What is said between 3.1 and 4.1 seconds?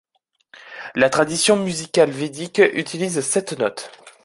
sept notes.